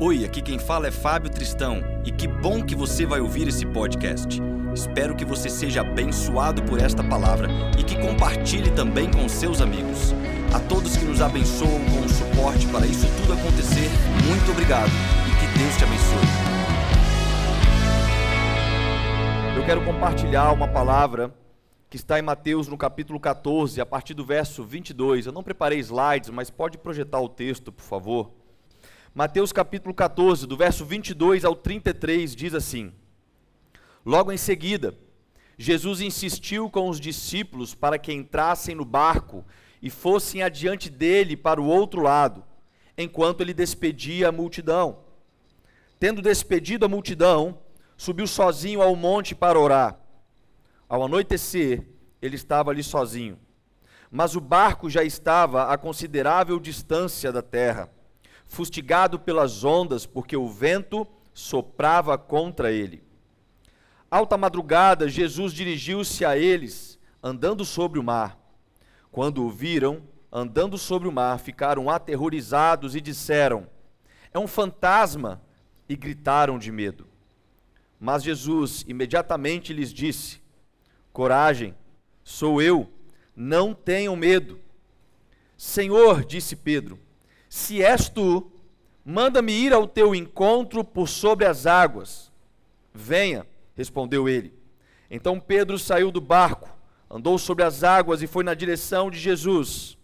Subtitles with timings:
[0.00, 3.64] Oi, aqui quem fala é Fábio Tristão e que bom que você vai ouvir esse
[3.66, 4.40] podcast.
[4.74, 7.48] Espero que você seja abençoado por esta palavra
[7.78, 10.12] e que compartilhe também com seus amigos.
[10.52, 13.88] A todos que nos abençoam com o suporte para isso tudo acontecer,
[14.26, 14.90] muito obrigado
[15.28, 16.52] e que Deus te abençoe.
[19.56, 21.32] Eu quero compartilhar uma palavra
[21.88, 25.26] que está em Mateus no capítulo 14, a partir do verso 22.
[25.26, 28.41] Eu não preparei slides, mas pode projetar o texto, por favor.
[29.14, 32.94] Mateus capítulo 14, do verso 22 ao 33, diz assim:
[34.06, 34.94] Logo em seguida,
[35.58, 39.44] Jesus insistiu com os discípulos para que entrassem no barco
[39.82, 42.42] e fossem adiante dele para o outro lado,
[42.96, 45.00] enquanto ele despedia a multidão.
[46.00, 47.58] Tendo despedido a multidão,
[47.98, 50.00] subiu sozinho ao monte para orar.
[50.88, 51.86] Ao anoitecer,
[52.22, 53.38] ele estava ali sozinho.
[54.10, 57.90] Mas o barco já estava a considerável distância da terra
[58.52, 63.02] fustigado pelas ondas, porque o vento soprava contra ele.
[64.10, 68.38] Alta madrugada, Jesus dirigiu-se a eles, andando sobre o mar.
[69.10, 73.66] Quando o viram, andando sobre o mar, ficaram aterrorizados e disseram:
[74.34, 75.40] É um fantasma!
[75.88, 77.06] E gritaram de medo.
[77.98, 80.42] Mas Jesus imediatamente lhes disse:
[81.10, 81.74] Coragem,
[82.22, 82.92] sou eu,
[83.34, 84.60] não tenham medo.
[85.56, 86.98] Senhor, disse Pedro,
[87.52, 88.50] se és tu,
[89.04, 92.32] manda-me ir ao teu encontro por sobre as águas.
[92.94, 94.54] Venha, respondeu ele.
[95.10, 96.74] Então Pedro saiu do barco,
[97.10, 99.98] andou sobre as águas e foi na direção de Jesus.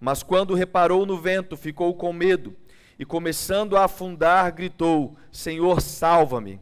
[0.00, 2.52] Mas quando reparou no vento, ficou com medo
[2.98, 6.60] e, começando a afundar, gritou: Senhor, salva-me.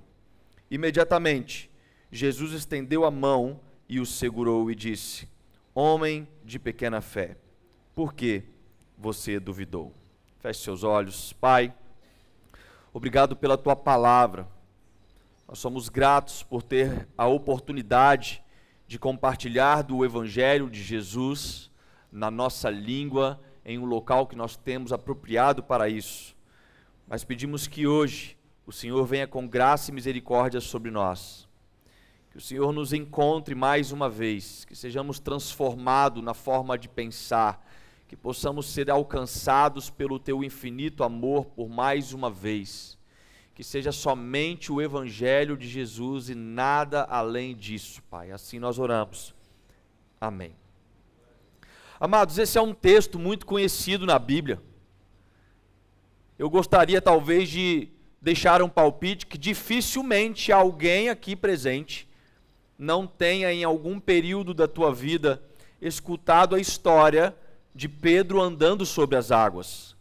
[0.70, 1.70] Imediatamente,
[2.12, 5.26] Jesus estendeu a mão e o segurou e disse:
[5.74, 7.38] Homem de pequena fé,
[7.94, 8.42] por que
[8.98, 9.94] você duvidou?
[10.38, 11.32] Feche seus olhos.
[11.32, 11.74] Pai,
[12.92, 14.46] obrigado pela tua palavra.
[15.48, 18.42] Nós somos gratos por ter a oportunidade
[18.86, 21.70] de compartilhar do Evangelho de Jesus
[22.12, 26.36] na nossa língua, em um local que nós temos apropriado para isso.
[27.08, 31.48] Mas pedimos que hoje o Senhor venha com graça e misericórdia sobre nós.
[32.30, 37.65] Que o Senhor nos encontre mais uma vez, que sejamos transformados na forma de pensar,
[38.08, 42.96] que possamos ser alcançados pelo teu infinito amor por mais uma vez.
[43.54, 48.30] Que seja somente o Evangelho de Jesus e nada além disso, Pai.
[48.30, 49.34] Assim nós oramos.
[50.20, 50.54] Amém.
[51.98, 54.60] Amados, esse é um texto muito conhecido na Bíblia.
[56.38, 57.88] Eu gostaria talvez de
[58.20, 62.06] deixar um palpite que dificilmente alguém aqui presente
[62.78, 65.42] não tenha em algum período da tua vida
[65.80, 67.34] escutado a história
[67.76, 69.94] de Pedro andando sobre as águas.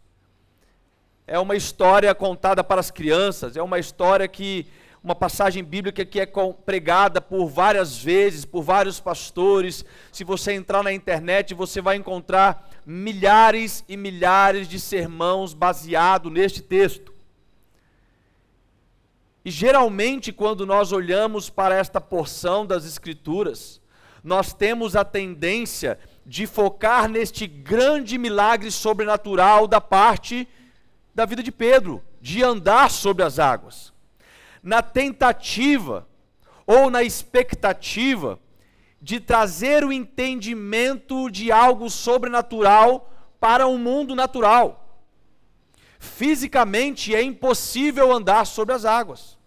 [1.26, 4.66] É uma história contada para as crianças, é uma história que
[5.04, 6.26] uma passagem bíblica que é
[6.64, 9.84] pregada por várias vezes, por vários pastores.
[10.10, 16.60] Se você entrar na internet, você vai encontrar milhares e milhares de sermãos baseados neste
[16.60, 17.14] texto.
[19.44, 23.80] E geralmente, quando nós olhamos para esta porção das Escrituras,
[24.24, 30.48] nós temos a tendência de focar neste grande milagre sobrenatural da parte
[31.14, 33.92] da vida de Pedro, de andar sobre as águas.
[34.60, 36.06] Na tentativa
[36.66, 38.40] ou na expectativa
[39.00, 45.00] de trazer o entendimento de algo sobrenatural para o um mundo natural.
[46.00, 49.38] Fisicamente é impossível andar sobre as águas.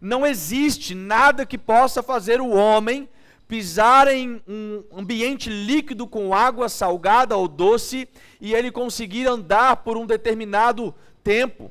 [0.00, 3.08] Não existe nada que possa fazer o homem
[3.50, 8.08] pisar em um ambiente líquido com água salgada ou doce
[8.40, 10.94] e ele conseguir andar por um determinado
[11.24, 11.68] tempo.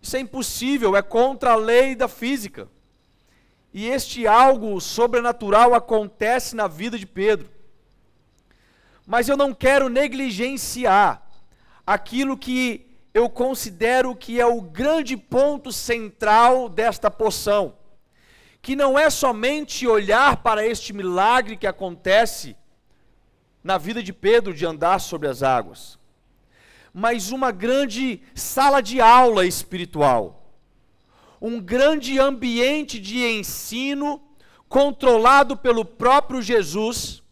[0.00, 2.68] Isso é impossível, é contra a lei da física.
[3.74, 7.48] E este algo sobrenatural acontece na vida de Pedro.
[9.04, 11.28] Mas eu não quero negligenciar
[11.84, 17.74] aquilo que eu considero que é o grande ponto central desta poção
[18.68, 22.54] que não é somente olhar para este milagre que acontece
[23.64, 25.98] na vida de Pedro de andar sobre as águas,
[26.92, 30.52] mas uma grande sala de aula espiritual,
[31.40, 34.20] um grande ambiente de ensino
[34.68, 37.22] controlado pelo próprio Jesus,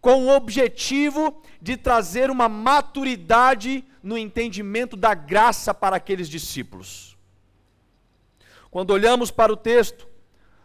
[0.00, 7.18] com o objetivo de trazer uma maturidade no entendimento da graça para aqueles discípulos.
[8.70, 10.06] Quando olhamos para o texto,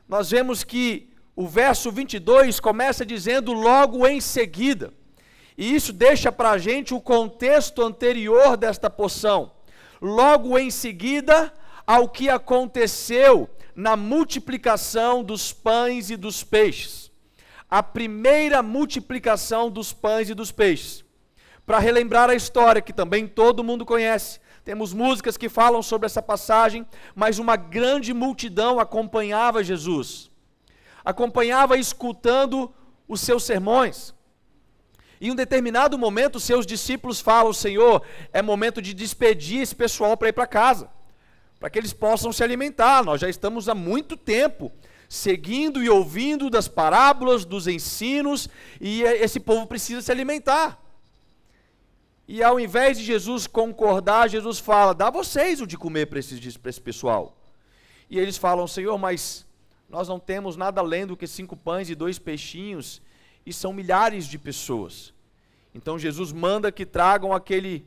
[0.07, 4.93] nós vemos que o verso 22 começa dizendo logo em seguida.
[5.57, 9.51] E isso deixa para a gente o contexto anterior desta poção.
[10.01, 11.53] logo em seguida
[11.87, 17.09] ao que aconteceu na multiplicação dos pães e dos peixes.
[17.69, 21.05] A primeira multiplicação dos pães e dos peixes.
[21.65, 26.21] Para relembrar a história que também todo mundo conhece, temos músicas que falam sobre essa
[26.21, 30.31] passagem, mas uma grande multidão acompanhava Jesus,
[31.03, 32.73] acompanhava escutando
[33.07, 34.13] os seus sermões.
[35.19, 38.01] Em um determinado momento, seus discípulos falam: Senhor,
[38.31, 40.89] é momento de despedir esse pessoal para ir para casa,
[41.59, 43.03] para que eles possam se alimentar.
[43.03, 44.71] Nós já estamos há muito tempo
[45.09, 48.49] seguindo e ouvindo das parábolas, dos ensinos,
[48.81, 50.82] e esse povo precisa se alimentar.
[52.27, 56.35] E ao invés de Jesus concordar, Jesus fala: dá vocês o de comer para esse,
[56.35, 57.37] esse pessoal.
[58.09, 59.45] E eles falam: Senhor, mas
[59.89, 63.01] nós não temos nada além do que cinco pães e dois peixinhos,
[63.45, 65.13] e são milhares de pessoas.
[65.75, 67.85] Então Jesus manda que tragam aquele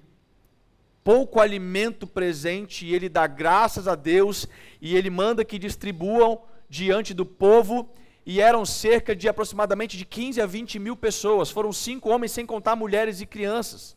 [1.03, 4.47] pouco alimento presente, e ele dá graças a Deus,
[4.83, 7.89] e ele manda que distribuam diante do povo,
[8.27, 11.49] e eram cerca de aproximadamente de 15 a 20 mil pessoas.
[11.49, 13.97] Foram cinco homens, sem contar mulheres e crianças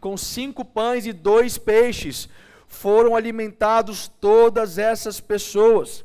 [0.00, 2.28] com cinco pães e dois peixes,
[2.66, 6.04] foram alimentados todas essas pessoas.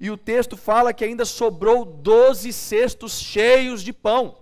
[0.00, 4.38] E o texto fala que ainda sobrou doze cestos cheios de pão.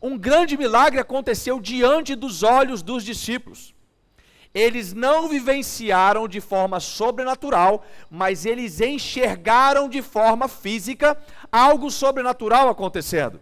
[0.00, 3.74] Um grande milagre aconteceu diante dos olhos dos discípulos.
[4.54, 11.16] Eles não vivenciaram de forma sobrenatural, mas eles enxergaram de forma física
[11.50, 13.40] algo sobrenatural acontecendo.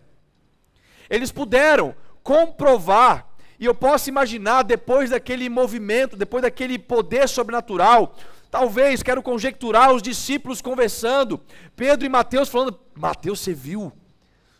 [1.08, 3.29] Eles puderam comprovar
[3.60, 8.16] e eu posso imaginar, depois daquele movimento, depois daquele poder sobrenatural,
[8.50, 11.38] talvez, quero conjecturar, os discípulos conversando,
[11.76, 13.92] Pedro e Mateus falando: Mateus, você viu?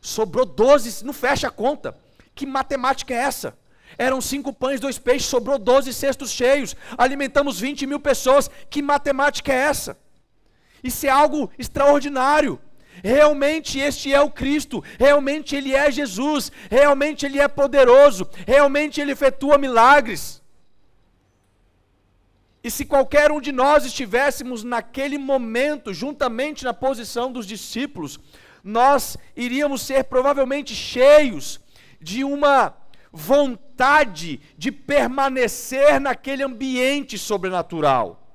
[0.02, 1.97] Sobrou 12, não fecha a conta.
[2.35, 3.58] Que matemática é essa?
[3.97, 8.50] Eram cinco pães, dois peixes, sobrou 12 cestos cheios, alimentamos 20 mil pessoas.
[8.69, 9.99] Que matemática é essa?
[10.85, 12.61] Isso é algo extraordinário.
[13.02, 19.12] Realmente este é o Cristo, realmente ele é Jesus, realmente ele é poderoso, realmente ele
[19.12, 20.41] efetua milagres.
[22.62, 28.20] E se qualquer um de nós estivéssemos naquele momento, juntamente na posição dos discípulos,
[28.62, 31.58] nós iríamos ser provavelmente cheios
[32.00, 32.75] de uma
[33.11, 38.30] vontade de permanecer naquele ambiente sobrenatural.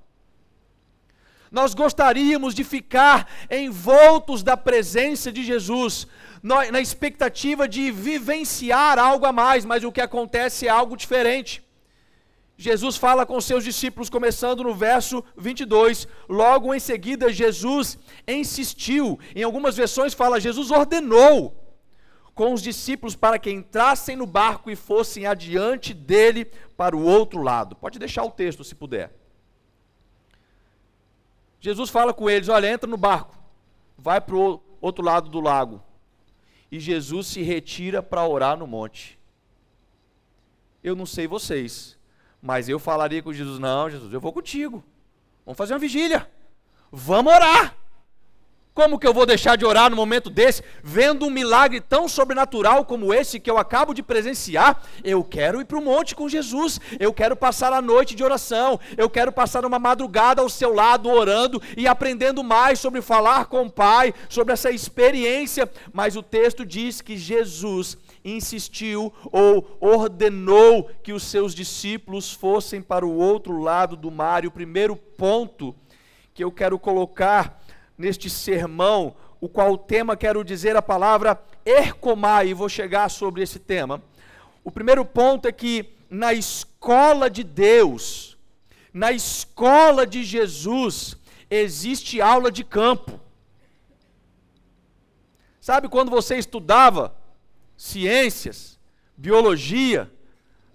[1.55, 6.05] Nós gostaríamos de ficar envoltos da presença de Jesus,
[6.43, 11.63] na expectativa de vivenciar algo a mais, mas o que acontece é algo diferente.
[12.57, 16.05] Jesus fala com seus discípulos, começando no verso 22.
[16.27, 17.97] Logo em seguida, Jesus
[18.27, 19.17] insistiu.
[19.33, 21.55] Em algumas versões, fala: Jesus ordenou
[22.33, 27.41] com os discípulos para que entrassem no barco e fossem adiante dele para o outro
[27.41, 27.77] lado.
[27.77, 29.24] Pode deixar o texto, se puder.
[31.65, 33.35] Jesus fala com eles: olha, entra no barco,
[33.97, 35.81] vai para o outro lado do lago.
[36.71, 39.17] E Jesus se retira para orar no monte.
[40.83, 41.97] Eu não sei vocês,
[42.39, 44.83] mas eu falaria com Jesus: não, Jesus, eu vou contigo.
[45.43, 46.29] Vamos fazer uma vigília.
[46.91, 47.75] Vamos orar.
[48.75, 52.83] Como que eu vou deixar de orar no momento desse, vendo um milagre tão sobrenatural
[52.83, 54.83] como esse que eu acabo de presenciar?
[55.01, 58.77] Eu quero ir para o monte com Jesus, eu quero passar a noite de oração,
[58.97, 63.67] eu quero passar uma madrugada ao seu lado orando e aprendendo mais sobre falar com
[63.67, 65.71] o Pai, sobre essa experiência.
[65.93, 73.05] Mas o texto diz que Jesus insistiu ou ordenou que os seus discípulos fossem para
[73.05, 74.43] o outro lado do mar.
[74.43, 75.73] E o primeiro ponto
[76.33, 77.63] que eu quero colocar
[77.97, 83.41] neste sermão, o qual o tema quero dizer a palavra ercomai, e vou chegar sobre
[83.41, 84.01] esse tema.
[84.63, 88.37] O primeiro ponto é que na escola de Deus,
[88.93, 91.17] na escola de Jesus,
[91.49, 93.19] existe aula de campo.
[95.59, 97.15] Sabe quando você estudava
[97.75, 98.79] ciências,
[99.17, 100.11] biologia,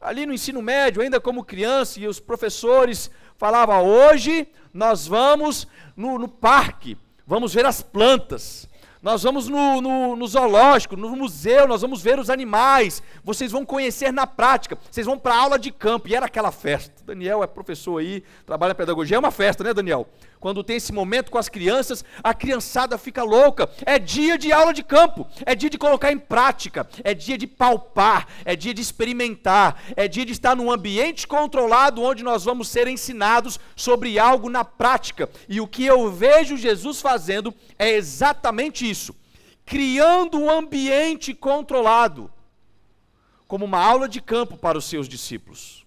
[0.01, 6.19] ali no ensino médio, ainda como criança, e os professores falavam: hoje nós vamos no,
[6.19, 6.97] no parque
[7.31, 8.69] vamos ver as plantas,
[9.01, 13.65] nós vamos no, no, no, zoológico, no museu, nós vamos ver os animais, vocês vão
[13.65, 16.93] conhecer na prática, vocês vão para aula de campo, e era aquela festa.
[17.07, 20.09] Daniel é professor aí, trabalha em pedagogia, é uma festa, né, Daniel?
[20.41, 23.71] Quando tem esse momento com as crianças, a criançada fica louca.
[23.85, 27.47] É dia de aula de campo, é dia de colocar em prática, é dia de
[27.47, 32.69] palpar, é dia de experimentar, é dia de estar num ambiente controlado onde nós vamos
[32.69, 35.29] ser ensinados sobre algo na prática.
[35.47, 39.15] E o que eu vejo Jesus fazendo é exatamente isso
[39.71, 42.29] criando um ambiente controlado,
[43.47, 45.87] como uma aula de campo para os seus discípulos.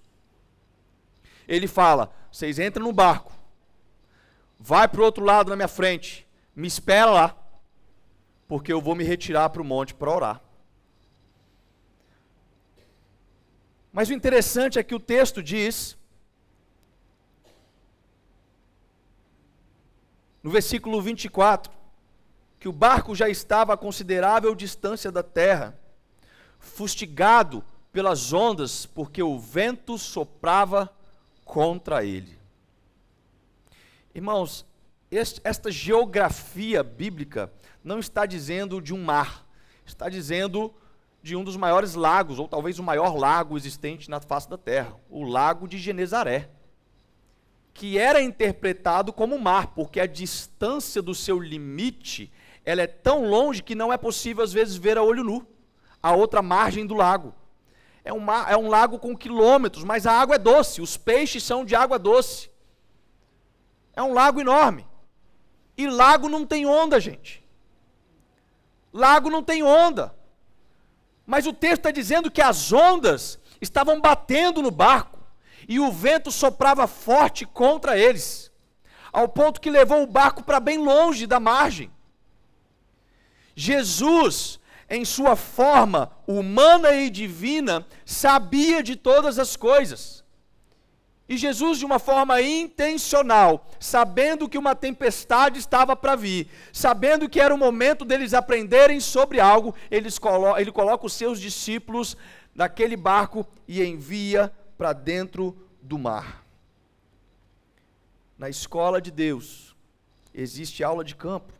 [1.46, 3.33] ele fala: vocês entram no barco,
[4.66, 7.38] vai para o outro lado na minha frente, me espera lá,
[8.48, 10.42] porque eu vou me retirar para o monte para orar.
[13.92, 15.98] Mas o interessante é que o texto diz,
[20.42, 21.70] no versículo 24,
[22.58, 25.78] que o barco já estava a considerável distância da terra,
[26.58, 30.90] fustigado pelas ondas, porque o vento soprava
[31.44, 32.43] contra ele.
[34.14, 34.66] Irmãos,
[35.12, 37.52] esta geografia bíblica
[37.84, 39.46] não está dizendo de um mar,
[39.86, 40.74] está dizendo
[41.22, 44.96] de um dos maiores lagos, ou talvez o maior lago existente na face da terra,
[45.10, 46.50] o lago de Genezaré,
[47.74, 52.32] que era interpretado como mar, porque a distância do seu limite,
[52.66, 55.48] ela é tão longe que não é possível às vezes ver a olho nu
[56.04, 57.34] a outra margem do lago.
[58.04, 61.42] É um, mar, é um lago com quilômetros, mas a água é doce, os peixes
[61.44, 62.52] são de água doce.
[63.96, 64.88] É um lago enorme.
[65.78, 67.44] E lago não tem onda, gente.
[68.92, 70.14] Lago não tem onda.
[71.26, 75.20] Mas o texto está dizendo que as ondas estavam batendo no barco
[75.68, 78.52] e o vento soprava forte contra eles,
[79.12, 81.92] ao ponto que levou o barco para bem longe da margem.
[83.56, 84.60] Jesus
[84.90, 90.23] em sua forma humana e divina, sabia de todas as coisas.
[91.28, 97.40] E Jesus, de uma forma intencional, sabendo que uma tempestade estava para vir, sabendo que
[97.40, 99.74] era o momento deles aprenderem sobre algo,
[100.20, 102.18] colo ele coloca os seus discípulos
[102.54, 106.44] naquele barco e envia para dentro do mar.
[108.38, 109.74] Na escola de Deus
[110.34, 111.54] existe aula de campo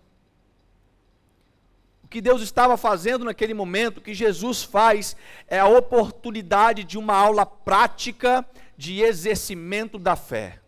[2.14, 5.16] que Deus estava fazendo naquele momento, o que Jesus faz,
[5.48, 8.46] é a oportunidade de uma aula prática
[8.78, 10.60] de exercimento da fé.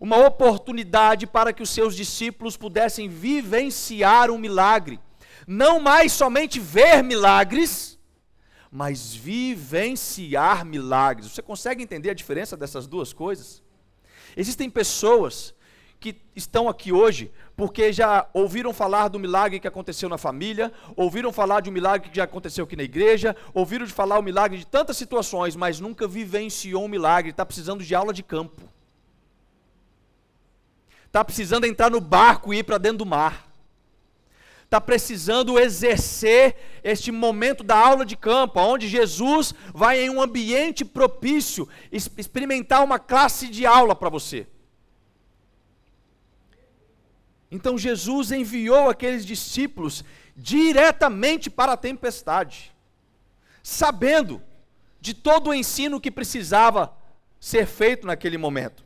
[0.00, 4.98] Uma oportunidade para que os seus discípulos pudessem vivenciar um milagre.
[5.46, 7.98] Não mais somente ver milagres,
[8.70, 11.30] mas vivenciar milagres.
[11.30, 13.62] Você consegue entender a diferença dessas duas coisas?
[14.34, 15.54] Existem pessoas
[16.02, 21.32] que estão aqui hoje porque já ouviram falar do milagre que aconteceu na família, ouviram
[21.32, 24.58] falar de um milagre que já aconteceu aqui na igreja, ouviram de falar o milagre
[24.58, 28.60] de tantas situações, mas nunca vivenciou um milagre, está precisando de aula de campo.
[31.06, 33.48] Está precisando entrar no barco e ir para dentro do mar.
[34.64, 40.84] Está precisando exercer este momento da aula de campo, onde Jesus vai em um ambiente
[40.84, 44.48] propício experimentar uma classe de aula para você.
[47.52, 50.02] Então Jesus enviou aqueles discípulos
[50.34, 52.74] diretamente para a tempestade,
[53.62, 54.42] sabendo
[54.98, 56.96] de todo o ensino que precisava
[57.38, 58.82] ser feito naquele momento.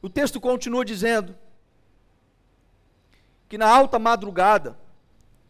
[0.00, 1.36] O texto continua dizendo
[3.48, 4.78] que na alta madrugada,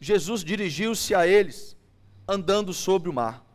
[0.00, 1.76] Jesus dirigiu-se a eles,
[2.26, 3.48] andando sobre o mar.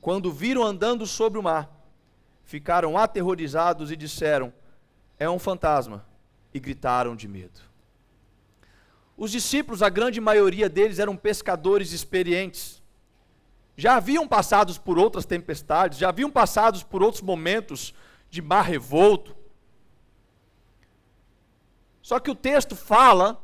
[0.00, 1.70] Quando viram andando sobre o mar,
[2.44, 4.52] ficaram aterrorizados e disseram:
[5.18, 6.04] É um fantasma,
[6.52, 7.60] e gritaram de medo.
[9.16, 12.82] Os discípulos, a grande maioria deles, eram pescadores experientes.
[13.76, 17.94] Já haviam passados por outras tempestades, já haviam passados por outros momentos
[18.30, 19.36] de mar revolto.
[22.00, 23.42] Só que o texto fala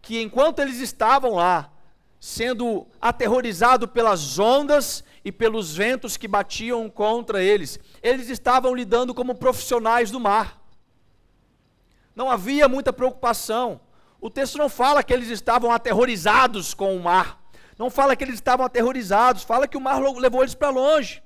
[0.00, 1.70] que enquanto eles estavam lá,
[2.18, 7.78] sendo aterrorizado pelas ondas e pelos ventos que batiam contra eles.
[8.02, 10.60] Eles estavam lidando como profissionais do mar.
[12.14, 13.80] Não havia muita preocupação.
[14.20, 17.40] O texto não fala que eles estavam aterrorizados com o mar.
[17.78, 21.22] Não fala que eles estavam aterrorizados, fala que o mar levou eles para longe.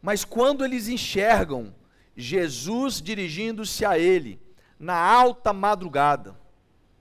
[0.00, 1.74] Mas quando eles enxergam
[2.16, 4.40] Jesus dirigindo-se a ele
[4.78, 6.34] na alta madrugada,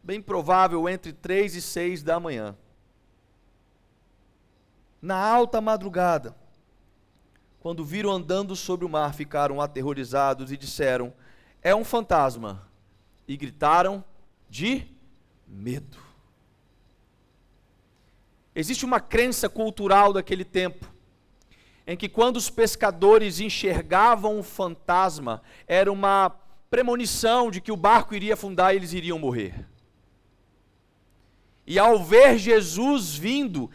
[0.04, 2.58] bem provável entre três e seis da manhã.
[5.01, 6.36] Na alta madrugada,
[7.60, 11.13] quando viram andando sobre o mar, ficaram aterrorizados e disseram:
[11.62, 12.66] É um fantasma.
[13.27, 14.04] E gritaram
[14.50, 14.88] de
[15.46, 15.98] medo.
[18.56, 20.89] Existe uma crença cultural daquele tempo,
[21.86, 26.30] em que quando os pescadores enxergavam um fantasma, era uma
[26.70, 29.68] premonição de que o barco iria afundar e eles iriam morrer.
[31.68, 33.70] E ao ver Jesus vindo,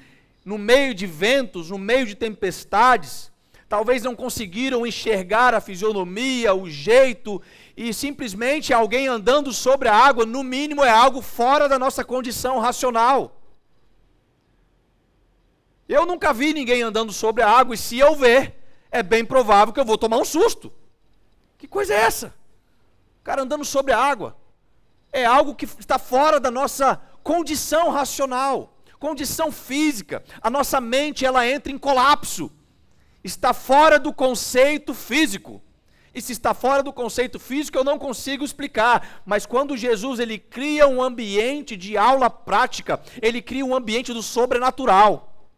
[0.45, 3.31] no meio de ventos, no meio de tempestades,
[3.69, 7.41] talvez não conseguiram enxergar a fisionomia, o jeito,
[7.77, 12.59] e simplesmente alguém andando sobre a água, no mínimo, é algo fora da nossa condição
[12.59, 13.41] racional.
[15.89, 18.55] Eu nunca vi ninguém andando sobre a água, e se eu ver,
[18.91, 20.73] é bem provável que eu vou tomar um susto.
[21.57, 22.35] Que coisa é essa?
[23.21, 24.37] O cara andando sobre a água.
[25.13, 28.72] É algo que está fora da nossa condição racional,
[29.03, 30.23] condição física.
[30.41, 32.53] A nossa mente, ela entra em colapso.
[33.25, 35.61] Está fora do conceito físico.
[36.15, 39.23] E se está fora do conceito físico, eu não consigo explicar.
[39.27, 44.23] Mas quando Jesus ele cria um ambiente de aula prática, ele cria um ambiente do
[44.23, 45.49] sobrenatural.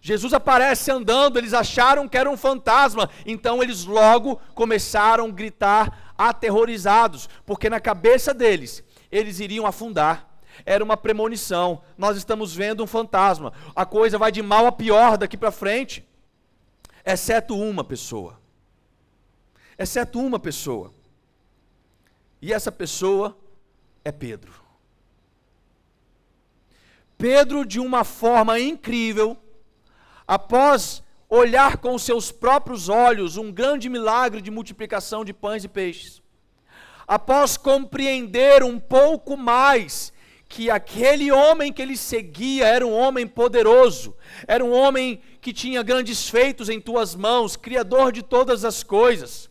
[0.00, 6.14] Jesus aparece andando, eles acharam que era um fantasma, então eles logo começaram a gritar
[6.16, 10.35] aterrorizados, porque na cabeça deles eles iriam afundar.
[10.64, 11.82] Era uma premonição.
[11.98, 13.52] Nós estamos vendo um fantasma.
[13.74, 16.06] A coisa vai de mal a pior daqui para frente,
[17.04, 18.38] exceto uma pessoa
[19.78, 20.92] exceto uma pessoa.
[22.40, 23.36] E essa pessoa
[24.04, 24.52] é Pedro.
[27.18, 29.36] Pedro, de uma forma incrível,
[30.26, 36.22] após olhar com seus próprios olhos um grande milagre de multiplicação de pães e peixes,
[37.06, 40.12] após compreender um pouco mais
[40.48, 45.82] que aquele homem que ele seguia era um homem poderoso, era um homem que tinha
[45.82, 49.50] grandes feitos em tuas mãos, criador de todas as coisas.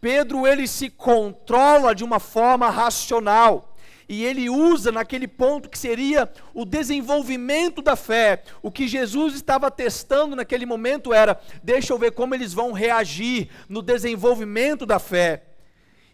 [0.00, 3.70] Pedro ele se controla de uma forma racional
[4.08, 8.42] e ele usa naquele ponto que seria o desenvolvimento da fé.
[8.60, 13.48] O que Jesus estava testando naquele momento era: deixa eu ver como eles vão reagir
[13.68, 15.44] no desenvolvimento da fé.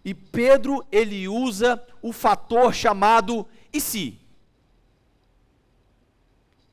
[0.04, 4.18] E Pedro ele usa o fator chamado e se?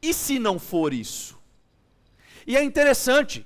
[0.01, 1.37] E se não for isso?
[2.45, 3.45] E é interessante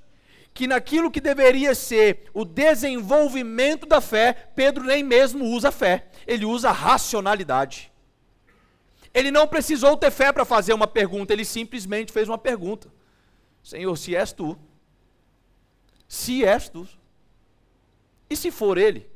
[0.53, 6.45] que naquilo que deveria ser o desenvolvimento da fé, Pedro nem mesmo usa fé, ele
[6.45, 7.91] usa racionalidade.
[9.13, 12.91] Ele não precisou ter fé para fazer uma pergunta, ele simplesmente fez uma pergunta:
[13.63, 14.57] Senhor, se és tu,
[16.07, 16.87] se és tu,
[18.29, 19.09] e se for ele?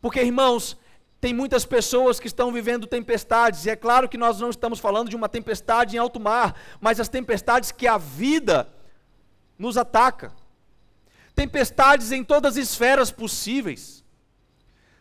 [0.00, 0.76] Porque, irmãos,
[1.24, 5.08] tem muitas pessoas que estão vivendo tempestades, e é claro que nós não estamos falando
[5.08, 8.68] de uma tempestade em alto mar, mas as tempestades que a vida
[9.58, 10.34] nos ataca.
[11.34, 14.04] Tempestades em todas as esferas possíveis.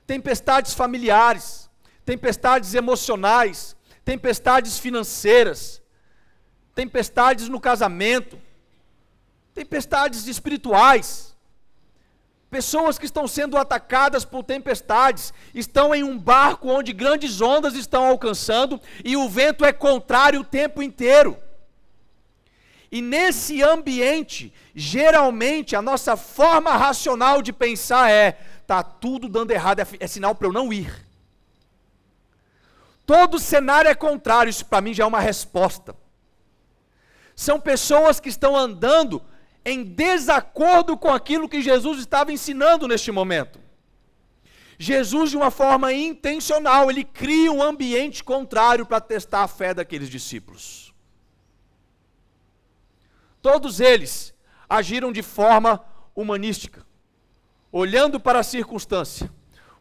[0.07, 1.69] Tempestades familiares,
[2.05, 5.81] tempestades emocionais, tempestades financeiras,
[6.73, 8.41] tempestades no casamento,
[9.53, 11.32] tempestades espirituais.
[12.53, 18.05] Pessoas que estão sendo atacadas por tempestades, estão em um barco onde grandes ondas estão
[18.05, 21.35] alcançando e o vento é contrário o tempo inteiro.
[22.91, 28.33] E nesse ambiente, geralmente a nossa forma racional de pensar é:
[28.67, 30.93] tá tudo dando errado, é, é sinal para eu não ir.
[33.03, 35.95] Todo cenário é contrário, isso para mim já é uma resposta.
[37.35, 39.23] São pessoas que estão andando
[39.65, 43.59] em desacordo com aquilo que Jesus estava ensinando neste momento.
[44.77, 50.09] Jesus, de uma forma intencional, ele cria um ambiente contrário para testar a fé daqueles
[50.09, 50.93] discípulos.
[53.41, 54.33] Todos eles
[54.69, 55.83] agiram de forma
[56.15, 56.85] humanística,
[57.71, 59.31] olhando para a circunstância.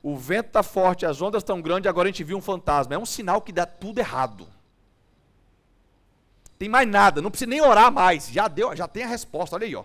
[0.02, 2.94] O vento está forte, as ondas estão grandes, agora a gente viu um fantasma.
[2.94, 4.48] É um sinal que dá tudo errado.
[6.62, 8.28] Tem mais nada, não precisa nem orar mais.
[8.28, 9.56] Já deu, já tem a resposta.
[9.56, 9.82] Olha aí, ó.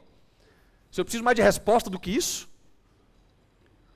[0.92, 2.48] Se eu preciso mais de resposta do que isso?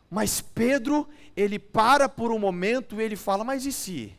[0.09, 4.15] Mas Pedro, ele para por um momento e ele fala: Mas e se?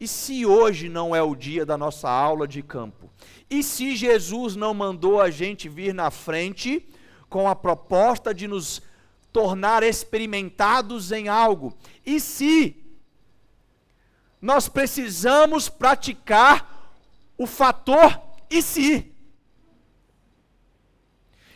[0.00, 3.08] E se hoje não é o dia da nossa aula de campo?
[3.48, 6.84] E se Jesus não mandou a gente vir na frente
[7.28, 8.82] com a proposta de nos
[9.32, 11.72] tornar experimentados em algo?
[12.04, 12.84] E se
[14.42, 16.74] nós precisamos praticar
[17.38, 18.20] o fator
[18.50, 19.12] e se?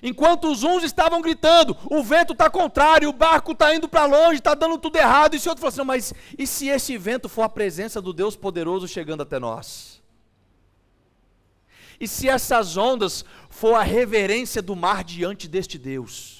[0.02, 4.38] Enquanto os uns estavam gritando, o vento está contrário, o barco está indo para longe,
[4.38, 5.34] está dando tudo errado.
[5.34, 8.34] E esse outro falou assim: mas e se esse vento for a presença do Deus
[8.34, 10.00] poderoso chegando até nós?
[12.00, 16.39] E se essas ondas for a reverência do mar diante deste Deus?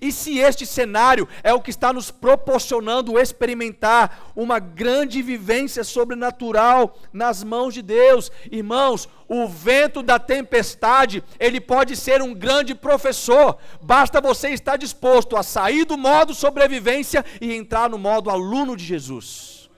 [0.00, 6.96] E se este cenário é o que está nos proporcionando experimentar uma grande vivência sobrenatural
[7.12, 13.56] nas mãos de Deus, irmãos, o vento da tempestade, ele pode ser um grande professor,
[13.80, 18.84] basta você estar disposto a sair do modo sobrevivência e entrar no modo aluno de
[18.84, 19.70] Jesus.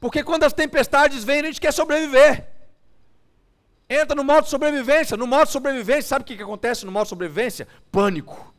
[0.00, 2.49] Porque quando as tempestades vêm, a gente quer sobreviver.
[3.90, 5.16] Entra no modo sobrevivência.
[5.16, 7.66] No modo sobrevivência, sabe o que, que acontece no modo sobrevivência?
[7.90, 8.54] Pânico.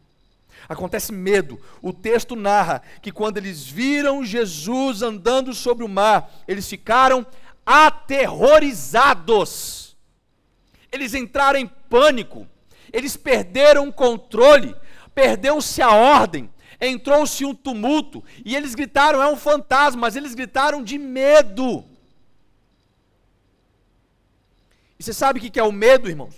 [0.68, 1.58] Acontece medo.
[1.82, 7.26] O texto narra que quando eles viram Jesus andando sobre o mar, eles ficaram
[7.66, 9.98] aterrorizados.
[10.92, 12.48] Eles entraram em pânico.
[12.92, 14.76] Eles perderam o controle.
[15.16, 16.50] Perdeu-se a ordem.
[16.80, 18.24] Entrou-se um tumulto.
[18.44, 20.02] E eles gritaram: é um fantasma.
[20.02, 21.86] Mas eles gritaram de medo.
[25.02, 26.36] E você sabe o que é o medo, irmãos?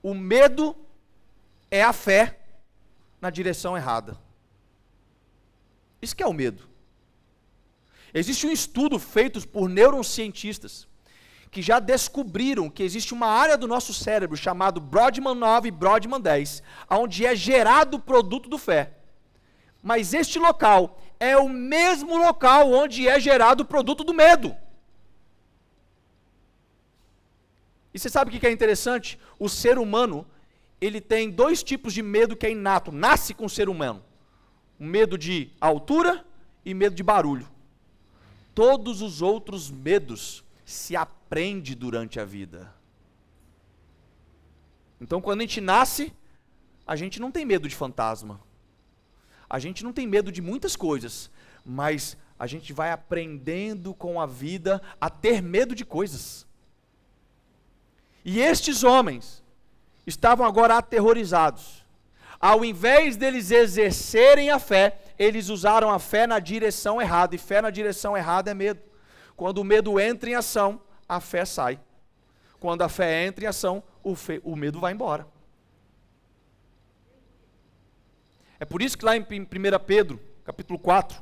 [0.00, 0.76] O medo
[1.68, 2.38] é a fé
[3.20, 4.16] na direção errada.
[6.00, 6.62] Isso que é o medo.
[8.14, 10.86] Existe um estudo feito por neurocientistas
[11.50, 16.20] que já descobriram que existe uma área do nosso cérebro chamado Brodmann 9 e Brodmann
[16.20, 18.92] 10, onde é gerado o produto do fé.
[19.82, 24.56] Mas este local é o mesmo local onde é gerado o produto do medo.
[27.94, 29.18] E você sabe o que é interessante?
[29.38, 30.26] O ser humano,
[30.80, 34.02] ele tem dois tipos de medo que é inato, nasce com o ser humano.
[34.78, 36.24] Medo de altura
[36.64, 37.48] e medo de barulho.
[38.54, 42.72] Todos os outros medos se aprende durante a vida.
[45.00, 46.12] Então, quando a gente nasce,
[46.86, 48.40] a gente não tem medo de fantasma.
[49.48, 51.30] A gente não tem medo de muitas coisas,
[51.64, 56.46] mas a gente vai aprendendo com a vida a ter medo de coisas.
[58.24, 59.42] E estes homens
[60.06, 61.84] estavam agora aterrorizados.
[62.40, 67.34] Ao invés deles exercerem a fé, eles usaram a fé na direção errada.
[67.34, 68.80] E fé na direção errada é medo.
[69.36, 71.78] Quando o medo entra em ação, a fé sai.
[72.58, 74.40] Quando a fé entra em ação, o, fe...
[74.44, 75.26] o medo vai embora.
[78.58, 79.24] É por isso que lá em 1
[79.84, 81.20] Pedro, capítulo 4,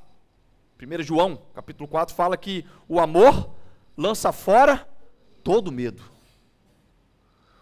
[0.82, 3.50] 1 João, capítulo 4, fala que o amor
[3.96, 4.86] lança fora
[5.42, 6.02] todo medo.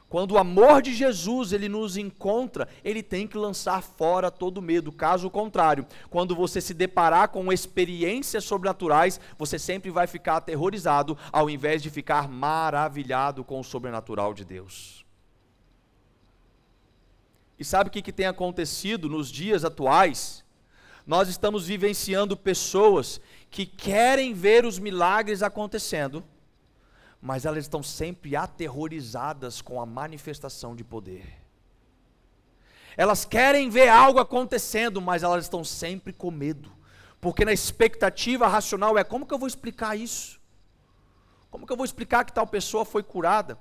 [0.08, 4.90] Quando o amor de Jesus ele nos encontra, ele tem que lançar fora todo medo.
[4.90, 11.50] Caso contrário, quando você se deparar com experiências sobrenaturais, você sempre vai ficar aterrorizado, ao
[11.50, 15.04] invés de ficar maravilhado com o sobrenatural de Deus.
[17.58, 20.42] E sabe o que, que tem acontecido nos dias atuais?
[21.06, 26.24] Nós estamos vivenciando pessoas que querem ver os milagres acontecendo
[27.20, 31.26] mas elas estão sempre aterrorizadas com a manifestação de poder.
[32.96, 36.70] Elas querem ver algo acontecendo, mas elas estão sempre com medo,
[37.20, 40.40] porque na expectativa racional é como que eu vou explicar isso?
[41.50, 43.58] Como que eu vou explicar que tal pessoa foi curada?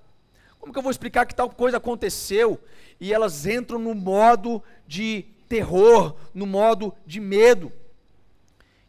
[0.60, 2.60] Como que eu vou explicar que tal coisa aconteceu?
[3.00, 7.72] E elas entram no modo de terror, no modo de medo.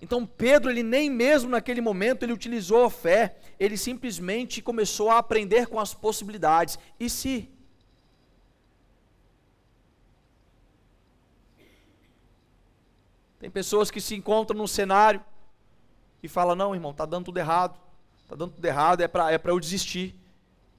[0.01, 5.19] Então Pedro, ele nem mesmo naquele momento ele utilizou a fé, ele simplesmente começou a
[5.19, 6.79] aprender com as possibilidades.
[7.01, 7.51] E se
[13.39, 15.23] Tem pessoas que se encontram num cenário
[16.23, 17.79] e falam: "Não, irmão, tá dando tudo errado.
[18.27, 20.15] Tá dando tudo errado, é para é para eu desistir".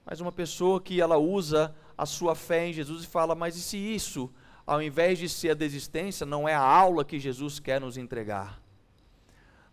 [0.05, 3.61] Mas uma pessoa que ela usa a sua fé em Jesus e fala: "Mas e
[3.61, 4.29] se isso,
[4.67, 8.58] ao invés de ser a desistência, não é a aula que Jesus quer nos entregar?"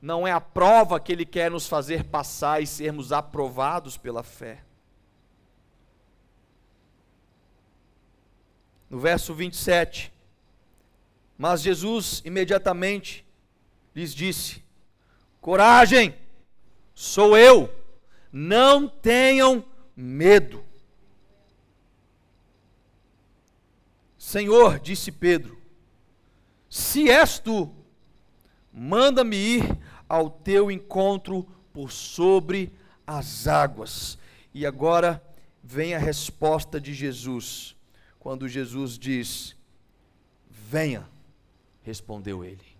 [0.00, 4.62] Não é a prova que Ele quer nos fazer passar e sermos aprovados pela fé.
[8.88, 10.12] No verso 27,
[11.36, 13.26] mas Jesus imediatamente
[13.94, 14.62] lhes disse:
[15.40, 16.14] Coragem,
[16.94, 17.72] sou eu,
[18.30, 19.64] não tenham
[19.96, 20.64] medo.
[24.16, 25.56] Senhor, disse Pedro,
[26.68, 27.72] se és tu,
[28.78, 32.70] manda-me ir ao teu encontro por sobre
[33.06, 34.18] as águas.
[34.52, 35.22] E agora
[35.62, 37.74] vem a resposta de Jesus,
[38.18, 39.56] quando Jesus diz:
[40.50, 41.08] Venha,
[41.82, 42.76] respondeu ele.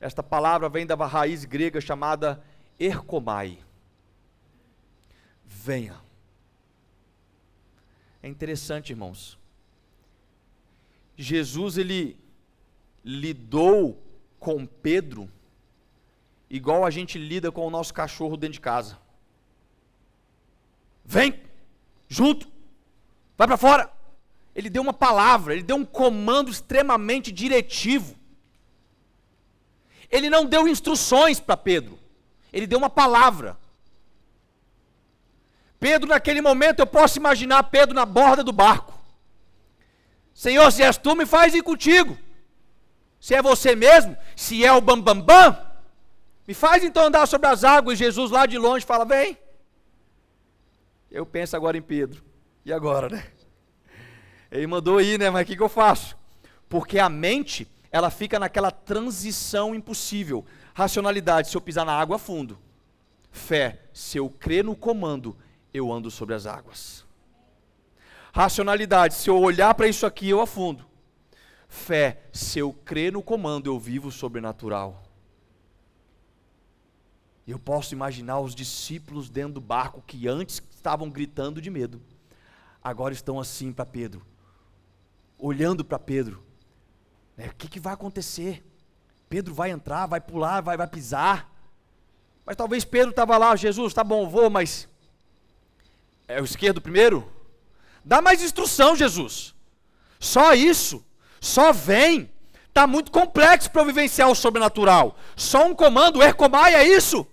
[0.00, 2.42] Esta palavra vem da raiz grega chamada
[2.80, 3.58] erkomai.
[5.44, 6.00] Venha.
[8.22, 9.38] É interessante, irmãos.
[11.16, 12.16] Jesus ele
[13.04, 14.02] lidou
[14.42, 15.30] com Pedro
[16.50, 18.98] igual a gente lida com o nosso cachorro dentro de casa.
[21.04, 21.40] Vem,
[22.08, 22.48] junto,
[23.38, 23.90] vai para fora.
[24.52, 28.16] Ele deu uma palavra, ele deu um comando extremamente diretivo.
[30.10, 31.96] Ele não deu instruções para Pedro,
[32.52, 33.56] ele deu uma palavra.
[35.78, 38.92] Pedro, naquele momento, eu posso imaginar Pedro na borda do barco.
[40.34, 42.18] Senhor, se és tu, me faz ir contigo.
[43.22, 45.66] Se é você mesmo, se é o bambambam, bam, bam,
[46.44, 47.94] me faz então andar sobre as águas.
[47.94, 49.38] E Jesus lá de longe fala: Vem.
[51.08, 52.20] Eu penso agora em Pedro.
[52.64, 53.24] E agora, né?
[54.50, 55.30] Ele mandou ir, né?
[55.30, 56.18] Mas o que, que eu faço?
[56.68, 60.44] Porque a mente, ela fica naquela transição impossível.
[60.74, 62.58] Racionalidade, se eu pisar na água, fundo.
[63.30, 65.36] Fé, se eu crer no comando,
[65.72, 67.06] eu ando sobre as águas.
[68.32, 70.90] Racionalidade, se eu olhar para isso aqui, eu afundo.
[71.72, 75.02] Fé, se eu crer no comando, eu vivo sobrenatural.
[77.48, 82.02] Eu posso imaginar os discípulos dentro do barco que antes estavam gritando de medo,
[82.84, 84.22] agora estão assim para Pedro,
[85.38, 86.44] olhando para Pedro.
[87.38, 88.62] É, o que, que vai acontecer?
[89.30, 91.50] Pedro vai entrar, vai pular, vai, vai pisar.
[92.44, 94.86] Mas talvez Pedro estava lá, Jesus, tá bom, vou, mas
[96.28, 97.32] é o esquerdo primeiro?
[98.04, 99.54] Dá mais instrução, Jesus.
[100.20, 101.02] Só isso.
[101.42, 102.30] Só vem.
[102.68, 105.16] Está muito complexo para vivenciar o sobrenatural.
[105.36, 107.26] Só um comando, Ercomai, é isso?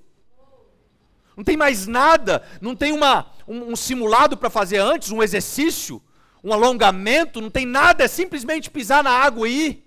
[1.37, 6.01] Não tem mais nada, não tem uma, um, um simulado para fazer antes, um exercício,
[6.43, 9.85] um alongamento, não tem nada, é simplesmente pisar na água e ir.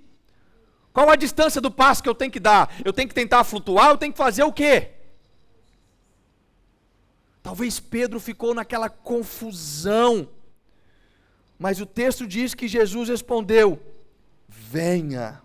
[0.94, 2.74] Qual a distância do passo que eu tenho que dar?
[2.82, 4.92] Eu tenho que tentar flutuar, eu tenho que fazer o quê?
[7.42, 10.28] Talvez Pedro ficou naquela confusão.
[11.58, 13.78] Mas o texto diz que Jesus respondeu:
[14.53, 15.43] Venha.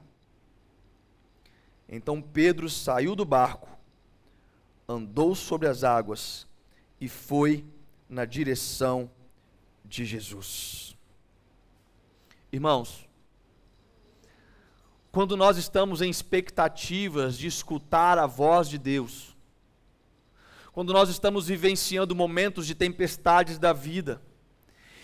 [1.88, 3.70] Então Pedro saiu do barco,
[4.88, 6.46] andou sobre as águas
[7.00, 7.66] e foi
[8.10, 9.10] na direção
[9.86, 10.98] de Jesus.
[12.52, 13.08] Irmãos,
[15.10, 19.38] quando nós estamos em expectativas de escutar a voz de Deus,
[20.74, 24.22] quando nós estamos vivenciando momentos de tempestades da vida,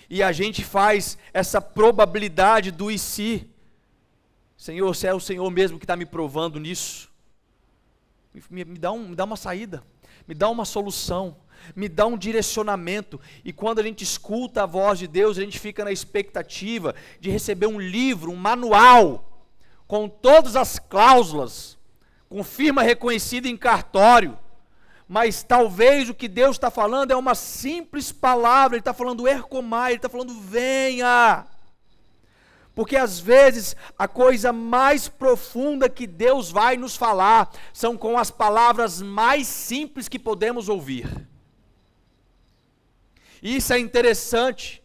[0.09, 3.49] e a gente faz essa probabilidade do e se,
[4.63, 7.11] Senhor, se é o Senhor mesmo que está me provando nisso,
[8.49, 9.83] me, me, dá um, me dá uma saída,
[10.25, 11.35] me dá uma solução,
[11.75, 13.19] me dá um direcionamento.
[13.43, 17.29] E quando a gente escuta a voz de Deus, a gente fica na expectativa de
[17.29, 19.43] receber um livro, um manual,
[19.85, 21.77] com todas as cláusulas,
[22.29, 24.39] com firma reconhecida em cartório,
[25.09, 29.91] mas talvez o que Deus está falando é uma simples palavra, Ele está falando ercomai,
[29.91, 31.47] Ele está falando venha.
[32.75, 38.31] Porque às vezes a coisa mais profunda que Deus vai nos falar são com as
[38.31, 41.27] palavras mais simples que podemos ouvir.
[43.41, 44.81] Isso é interessante,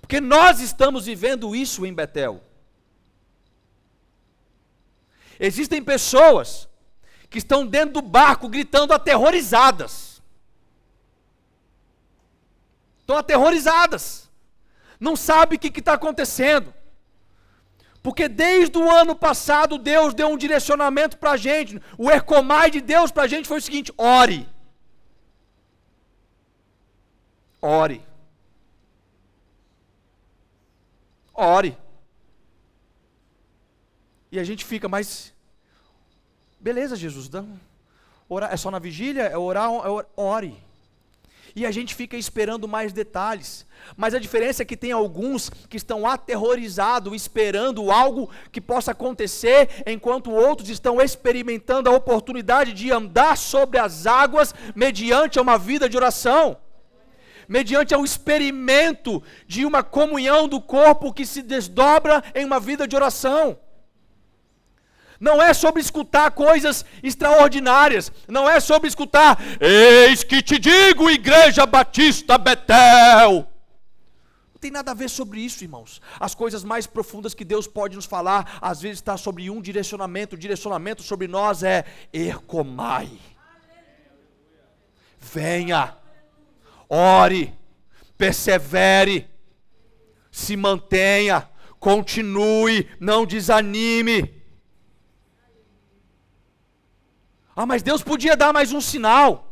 [0.00, 2.44] porque nós estamos vivendo isso em Betel.
[5.40, 6.68] Existem pessoas
[7.30, 10.22] que estão dentro do barco gritando aterrorizadas.
[13.00, 14.29] Estão aterrorizadas.
[15.00, 16.72] Não sabe o que está acontecendo.
[18.02, 21.80] Porque desde o ano passado Deus deu um direcionamento para a gente.
[21.98, 24.48] O Ercomai de Deus para a gente foi o seguinte: ore.
[27.60, 28.06] Ore.
[31.34, 31.76] Ore.
[34.30, 35.34] E a gente fica, mas
[36.60, 37.42] Beleza, Jesus, dá,
[38.28, 39.22] orar, é só na vigília?
[39.22, 40.62] É orar, é orar, ore.
[41.54, 43.66] E a gente fica esperando mais detalhes.
[43.96, 49.82] Mas a diferença é que tem alguns que estão aterrorizados, esperando algo que possa acontecer,
[49.86, 55.96] enquanto outros estão experimentando a oportunidade de andar sobre as águas mediante uma vida de
[55.96, 56.56] oração.
[57.48, 62.94] Mediante um experimento de uma comunhão do corpo que se desdobra em uma vida de
[62.94, 63.58] oração
[65.20, 71.66] não é sobre escutar coisas extraordinárias, não é sobre escutar, eis que te digo, Igreja
[71.66, 73.46] Batista Betel.
[74.54, 76.00] Não tem nada a ver sobre isso, irmãos.
[76.18, 80.36] As coisas mais profundas que Deus pode nos falar, às vezes está sobre um direcionamento,
[80.36, 83.10] o direcionamento sobre nós é Ercomai.
[85.18, 85.96] Venha,
[86.88, 87.54] ore,
[88.16, 89.28] persevere,
[90.30, 91.46] se mantenha,
[91.78, 94.39] continue, não desanime.
[97.60, 99.46] Ah, mas Deus podia dar mais um sinal.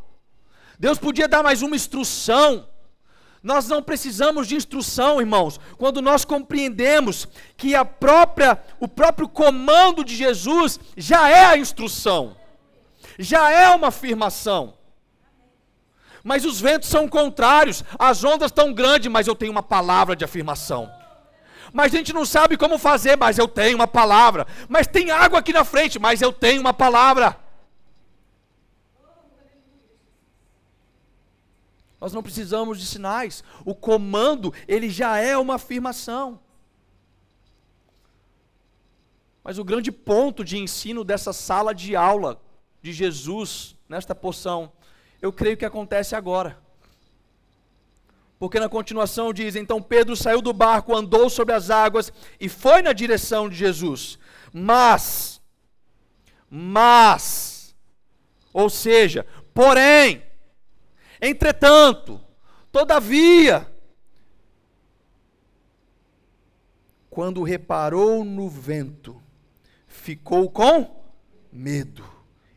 [0.79, 2.66] Deus podia dar mais uma instrução.
[3.42, 10.03] Nós não precisamos de instrução, irmãos, quando nós compreendemos que a própria, o próprio comando
[10.03, 12.35] de Jesus já é a instrução,
[13.18, 14.73] já é uma afirmação.
[16.25, 20.25] Mas os ventos são contrários, as ondas estão grandes, mas eu tenho uma palavra de
[20.25, 20.90] afirmação.
[21.75, 24.47] Mas a gente não sabe como fazer, mas eu tenho uma palavra.
[24.66, 27.48] Mas tem água aqui na frente, mas eu tenho uma palavra.
[32.01, 33.43] Nós não precisamos de sinais.
[33.65, 36.41] O comando, ele já é uma afirmação.
[39.43, 42.41] Mas o grande ponto de ensino dessa sala de aula
[42.83, 44.73] de Jesus, nesta poção,
[45.21, 46.59] eu creio que acontece agora.
[48.39, 52.83] Porque na continuação diz: Então Pedro saiu do barco, andou sobre as águas e foi
[52.83, 54.19] na direção de Jesus.
[54.53, 55.41] Mas,
[56.49, 57.75] mas,
[58.53, 60.23] ou seja, porém,
[61.21, 62.21] entretanto,
[62.71, 63.71] todavia,
[67.11, 69.21] quando reparou no vento,
[69.87, 71.03] ficou com
[71.53, 72.05] medo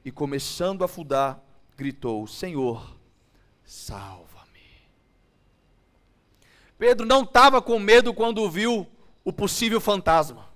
[0.03, 1.41] e, começando a afundar,
[1.75, 2.97] gritou: Senhor,
[3.63, 4.31] salva.
[6.81, 8.87] Pedro não estava com medo quando viu
[9.23, 10.47] o possível fantasma.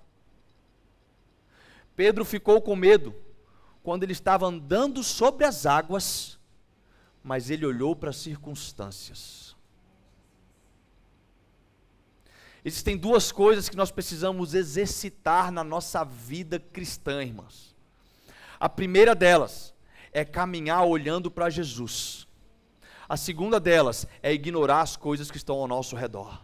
[1.95, 3.13] Pedro ficou com medo
[3.83, 6.34] quando ele estava andando sobre as águas,
[7.25, 9.55] mas ele olhou para as circunstâncias.
[12.63, 17.75] Existem duas coisas que nós precisamos exercitar na nossa vida cristã, irmãs.
[18.59, 19.73] A primeira delas
[20.13, 22.27] é caminhar olhando para Jesus.
[23.09, 26.39] A segunda delas é ignorar as coisas que estão ao nosso redor.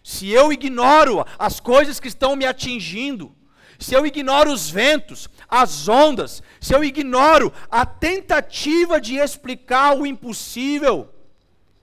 [0.00, 3.34] Se eu ignoro as coisas que estão me atingindo,
[3.78, 10.06] se eu ignoro os ventos, as ondas, se eu ignoro a tentativa de explicar o
[10.06, 11.08] impossível,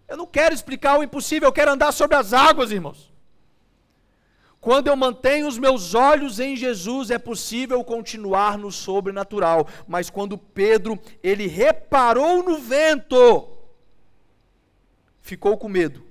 [0.07, 3.11] eu não quero explicar o impossível, eu quero andar sobre as águas, irmãos.
[4.61, 9.67] Quando eu mantenho os meus olhos em Jesus, é possível continuar no sobrenatural.
[9.87, 13.49] Mas quando Pedro, ele reparou no vento,
[15.19, 16.05] ficou com medo.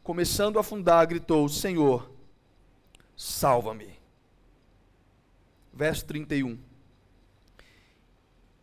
[0.00, 2.08] Começando a afundar, gritou: Senhor,
[3.16, 3.97] salva-me.
[5.78, 6.58] Verso 31.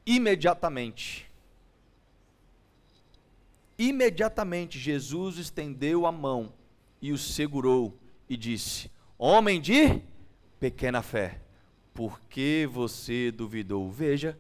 [0.06, 1.32] Imediatamente,
[3.80, 6.52] imediatamente Jesus estendeu a mão
[7.02, 7.98] e o segurou
[8.30, 10.02] e disse: Homem de
[10.60, 11.40] pequena fé,
[11.94, 13.90] por que você duvidou?
[13.90, 14.38] Veja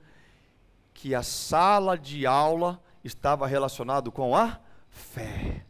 [0.93, 4.59] que a sala de aula estava relacionado com a
[4.89, 5.65] fé.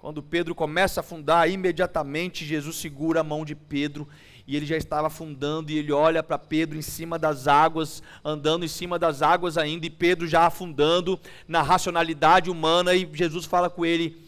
[0.00, 4.08] Quando Pedro começa a afundar, imediatamente Jesus segura a mão de Pedro
[4.46, 8.64] e ele já estava afundando e ele olha para Pedro em cima das águas, andando
[8.64, 13.68] em cima das águas ainda e Pedro já afundando na racionalidade humana e Jesus fala
[13.68, 14.18] com ele: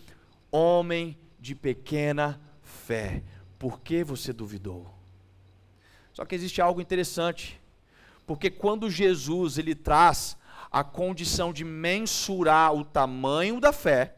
[0.51, 3.23] "Homem de pequena fé.
[3.59, 4.93] Por que você duvidou?
[6.13, 7.59] Só que existe algo interessante,
[8.27, 10.37] porque quando Jesus ele traz
[10.71, 14.15] a condição de mensurar o tamanho da fé,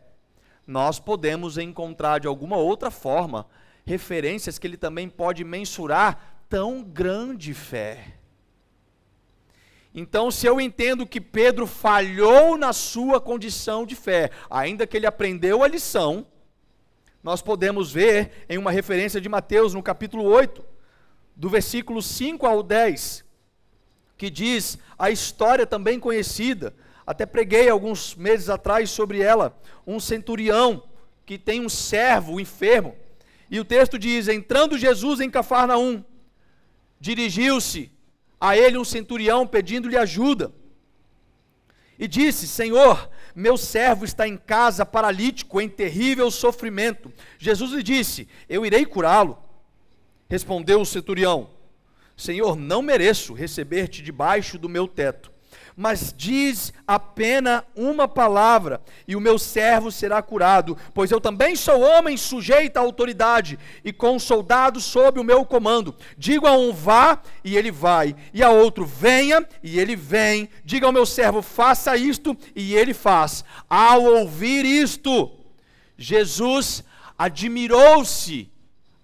[0.67, 3.47] nós podemos encontrar de alguma outra forma
[3.85, 8.15] referências que ele também pode mensurar tão grande fé.
[9.95, 15.07] Então, se eu entendo que Pedro falhou na sua condição de fé, ainda que ele
[15.07, 16.27] aprendeu a lição,
[17.23, 20.65] nós podemos ver em uma referência de Mateus no capítulo 8,
[21.37, 23.25] do versículo 5 ao 10,
[24.17, 26.75] que diz a história também conhecida,
[27.07, 30.83] até preguei alguns meses atrás sobre ela, um centurião
[31.27, 32.97] que tem um servo enfermo.
[33.51, 36.03] E o texto diz: Entrando Jesus em Cafarnaum,
[36.99, 37.91] dirigiu-se
[38.41, 40.53] a ele um centurião pedindo-lhe ajuda.
[41.99, 47.13] E disse: Senhor, meu servo está em casa paralítico, em terrível sofrimento.
[47.39, 49.39] Jesus lhe disse: Eu irei curá-lo.
[50.27, 51.51] Respondeu o centurião:
[52.17, 55.34] Senhor, não mereço receber-te debaixo do meu teto
[55.77, 61.81] mas diz apenas uma palavra, e o meu servo será curado, pois eu também sou
[61.81, 65.95] homem sujeito à autoridade, e com soldados sob o meu comando.
[66.17, 70.49] Digo a um vá, e ele vai, e a outro venha, e ele vem.
[70.65, 73.45] Diga ao meu servo, faça isto, e ele faz.
[73.69, 75.31] Ao ouvir isto,
[75.99, 76.85] Jesus
[77.19, 78.49] admirou-se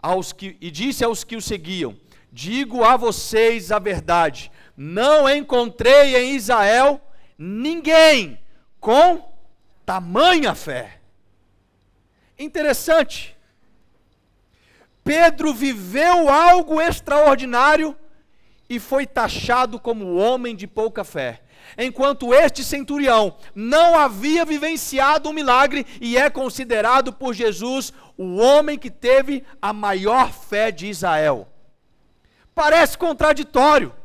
[0.02, 1.96] aos que e disse aos que o seguiam:
[2.32, 4.50] Digo a vocês a verdade
[4.82, 6.98] não encontrei em Israel
[7.36, 8.40] ninguém
[8.80, 9.30] com
[9.84, 11.00] tamanha fé.
[12.38, 13.36] Interessante.
[15.04, 17.94] Pedro viveu algo extraordinário
[18.70, 21.42] e foi taxado como homem de pouca fé.
[21.76, 28.78] Enquanto este centurião não havia vivenciado um milagre e é considerado por Jesus o homem
[28.78, 31.46] que teve a maior fé de Israel.
[32.54, 33.99] Parece contraditório.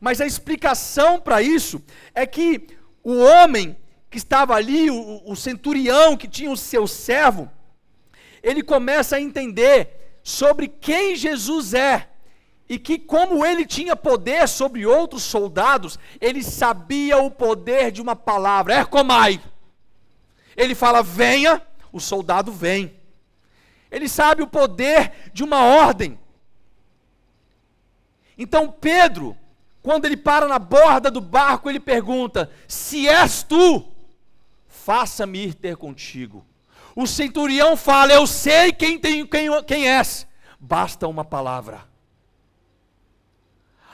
[0.00, 1.82] Mas a explicação para isso
[2.14, 2.68] é que
[3.02, 3.76] o homem
[4.10, 7.50] que estava ali, o, o centurião que tinha o seu servo,
[8.42, 12.08] ele começa a entender sobre quem Jesus é
[12.68, 18.14] e que, como ele tinha poder sobre outros soldados, ele sabia o poder de uma
[18.14, 19.40] palavra, Ercomai.
[20.56, 22.94] Ele fala, venha, o soldado vem.
[23.90, 26.18] Ele sabe o poder de uma ordem.
[28.36, 29.36] Então Pedro,
[29.82, 33.86] quando ele para na borda do barco, ele pergunta: Se és tu,
[34.66, 36.44] faça-me ir ter contigo.
[36.94, 40.26] O centurião fala: Eu sei quem, tem, quem, quem és,
[40.58, 41.86] basta uma palavra.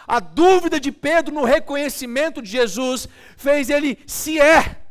[0.07, 4.83] A dúvida de Pedro no reconhecimento de Jesus fez ele, se é,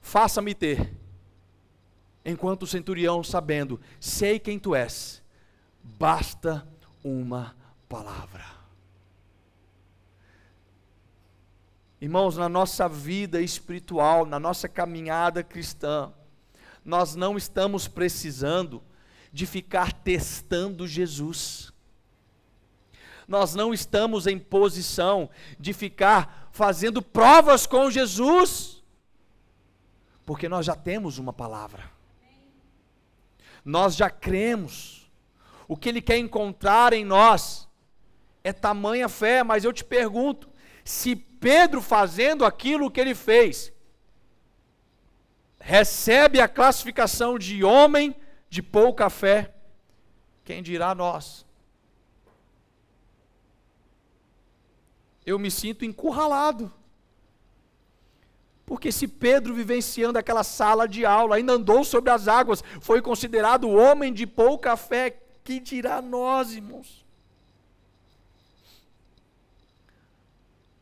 [0.00, 0.92] faça-me ter.
[2.24, 5.22] Enquanto o centurião, sabendo, sei quem tu és,
[5.82, 6.66] basta
[7.02, 7.54] uma
[7.86, 8.53] palavra.
[12.04, 16.12] Irmãos, na nossa vida espiritual, na nossa caminhada cristã,
[16.84, 18.82] nós não estamos precisando
[19.32, 21.72] de ficar testando Jesus.
[23.26, 28.84] Nós não estamos em posição de ficar fazendo provas com Jesus,
[30.26, 31.90] porque nós já temos uma palavra.
[33.64, 35.10] Nós já cremos.
[35.66, 37.66] O que Ele quer encontrar em nós
[38.44, 40.50] é tamanha fé, mas eu te pergunto:
[40.84, 43.70] se Pedro fazendo aquilo que ele fez,
[45.60, 48.16] recebe a classificação de homem
[48.48, 49.52] de pouca fé,
[50.42, 51.44] quem dirá nós?
[55.26, 56.72] Eu me sinto encurralado.
[58.64, 63.68] Porque se Pedro, vivenciando aquela sala de aula, ainda andou sobre as águas, foi considerado
[63.68, 67.03] homem de pouca fé, que dirá nós, irmãos?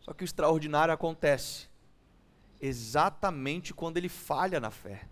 [0.03, 1.67] Só que o extraordinário acontece
[2.61, 5.09] exatamente quando ele falha na fé.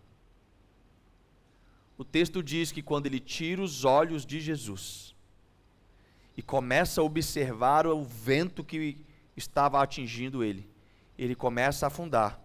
[1.97, 5.15] O texto diz que quando ele tira os olhos de Jesus
[6.37, 8.99] e começa a observar o vento que
[9.37, 10.69] estava atingindo ele,
[11.19, 12.41] ele começa a afundar.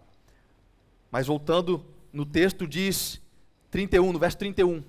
[1.10, 3.20] Mas voltando no texto diz
[3.70, 4.84] 31, no verso 31,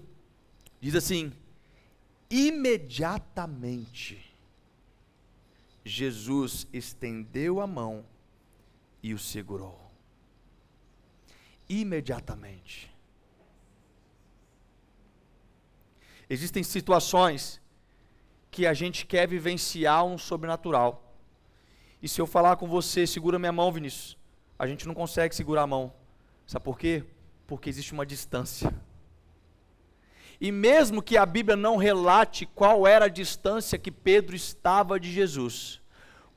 [0.81, 1.31] diz assim:
[2.29, 4.26] imediatamente
[5.87, 8.05] Jesus estendeu a mão
[9.01, 9.87] e o segurou
[11.69, 12.93] imediatamente.
[16.29, 17.61] Existem situações
[18.51, 21.15] que a gente quer vivenciar um sobrenatural.
[22.01, 24.17] E se eu falar com você, segura minha mão, Vinícius,
[24.57, 25.93] a gente não consegue segurar a mão.
[26.45, 27.03] Sabe por quê?
[27.45, 28.73] Porque existe uma distância.
[30.39, 35.11] E mesmo que a Bíblia não relate qual era a distância que Pedro estava de
[35.11, 35.81] Jesus,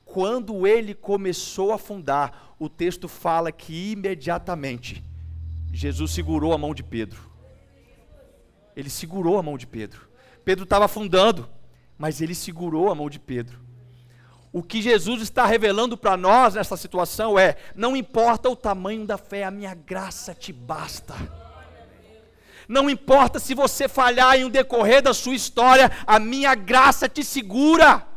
[0.03, 5.03] quando ele começou a afundar, o texto fala que imediatamente
[5.71, 7.29] Jesus segurou a mão de Pedro.
[8.75, 10.09] Ele segurou a mão de Pedro.
[10.43, 11.47] Pedro estava afundando,
[11.97, 13.59] mas ele segurou a mão de Pedro.
[14.51, 19.17] O que Jesus está revelando para nós nessa situação é: não importa o tamanho da
[19.17, 21.15] fé, a minha graça te basta.
[22.71, 27.21] Não importa se você falhar em um decorrer da sua história, a minha graça te
[27.21, 28.07] segura.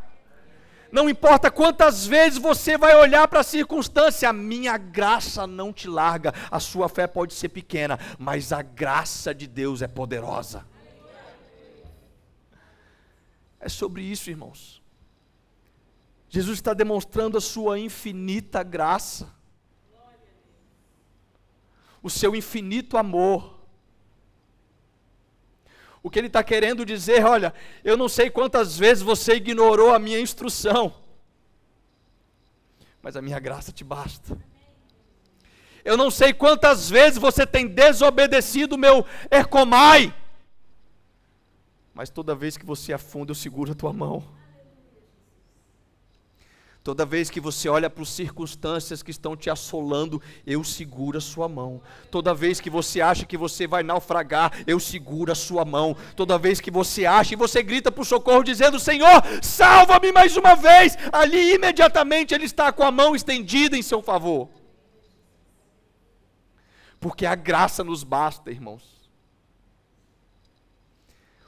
[0.89, 5.89] Não importa quantas vezes você vai olhar para a circunstância, a minha graça não te
[5.89, 6.33] larga.
[6.49, 10.65] A sua fé pode ser pequena, mas a graça de Deus é poderosa.
[13.59, 14.81] É sobre isso, irmãos.
[16.29, 19.27] Jesus está demonstrando a sua infinita graça,
[22.01, 23.54] o seu infinito amor
[26.05, 27.51] o que ele está querendo dizer, olha,
[27.83, 30.93] eu não sei quantas vezes você ignorou a minha instrução,
[33.01, 34.37] mas a minha graça te basta.
[35.83, 40.13] Eu não sei quantas vezes você tem desobedecido o meu ercomai,
[41.91, 44.23] mas toda vez que você afunda, eu seguro a tua mão.
[46.85, 51.21] Toda vez que você olha para as circunstâncias que estão te assolando, eu seguro a
[51.21, 51.81] sua mão.
[52.11, 55.97] Toda vez que você acha que você vai naufragar, eu seguro a sua mão.
[56.15, 60.53] Toda vez que você acha e você grita por socorro dizendo: Senhor, salva-me mais uma
[60.53, 64.47] vez, ali imediatamente Ele está com a mão estendida em seu favor.
[66.99, 69.09] Porque a graça nos basta, irmãos.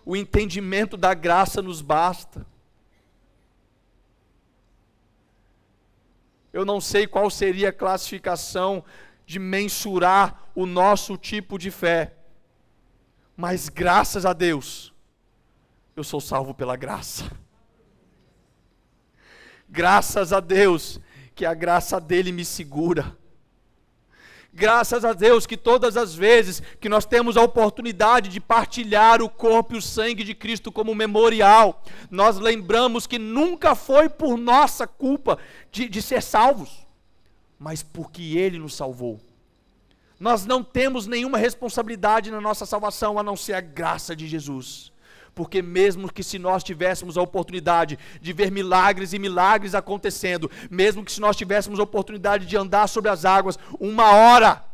[0.04, 2.44] O entendimento da graça nos basta.
[6.58, 8.84] Eu não sei qual seria a classificação
[9.28, 12.16] de mensurar o nosso tipo de fé,
[13.36, 14.92] mas graças a Deus,
[15.96, 17.32] eu sou salvo pela graça.
[19.70, 21.00] Graças a Deus,
[21.36, 23.16] que a graça dele me segura.
[24.54, 29.30] Graças a Deus que todas as vezes que nós temos a oportunidade de partilhar o
[29.30, 34.88] corpo e o sangue de Cristo como memorial, nós lembramos que nunca foi por nossa
[34.88, 35.38] culpa
[35.72, 36.88] de, de ser salvos,
[37.60, 39.20] mas porque Ele nos salvou.
[40.20, 44.92] Nós não temos nenhuma responsabilidade na nossa salvação a não ser a graça de Jesus.
[45.38, 51.06] Porque mesmo que se nós tivéssemos a oportunidade de ver milagres e milagres acontecendo, mesmo
[51.06, 54.66] que se nós tivéssemos a oportunidade de andar sobre as águas uma hora,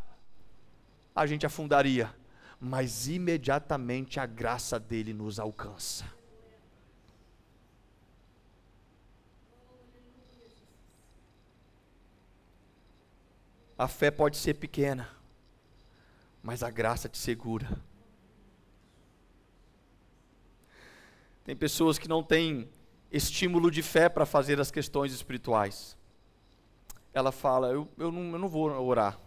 [1.14, 2.10] a gente afundaria,
[2.58, 6.06] mas imediatamente a graça dele nos alcança.
[13.76, 15.10] A fé pode ser pequena,
[16.42, 17.68] mas a graça te segura.
[21.44, 22.68] Tem pessoas que não têm
[23.12, 25.96] estímulo de fé para fazer as questões espirituais.
[27.12, 29.20] Ela fala: Eu, eu, não, eu não vou orar.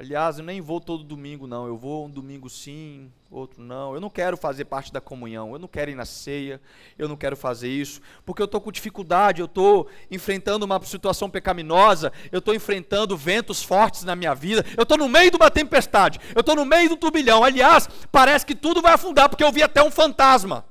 [0.00, 1.66] Aliás, eu nem vou todo domingo, não.
[1.66, 3.92] Eu vou um domingo sim, outro não.
[3.92, 5.52] Eu não quero fazer parte da comunhão.
[5.52, 6.58] Eu não quero ir na ceia.
[6.98, 8.00] Eu não quero fazer isso.
[8.24, 9.42] Porque eu estou com dificuldade.
[9.42, 12.10] Eu estou enfrentando uma situação pecaminosa.
[12.32, 14.64] Eu estou enfrentando ventos fortes na minha vida.
[14.74, 16.18] Eu estou no meio de uma tempestade.
[16.34, 17.44] Eu estou no meio do turbilhão.
[17.44, 20.64] Aliás, parece que tudo vai afundar porque eu vi até um fantasma.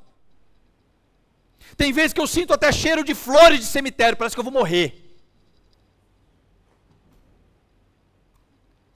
[1.77, 4.17] Tem vezes que eu sinto até cheiro de flores de cemitério.
[4.17, 4.98] Parece que eu vou morrer.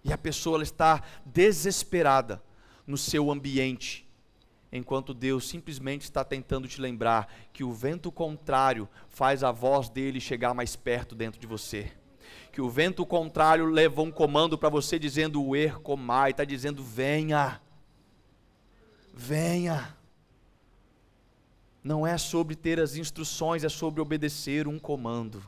[0.03, 2.43] E a pessoa está desesperada
[2.85, 4.05] no seu ambiente,
[4.71, 10.19] enquanto Deus simplesmente está tentando te lembrar que o vento contrário faz a voz dele
[10.19, 11.91] chegar mais perto dentro de você.
[12.51, 17.61] Que o vento contrário leva um comando para você dizendo o ercomai, está dizendo venha,
[19.13, 19.95] venha.
[21.83, 25.43] Não é sobre ter as instruções, é sobre obedecer um comando.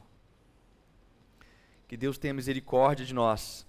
[1.88, 3.66] Que Deus tenha misericórdia de nós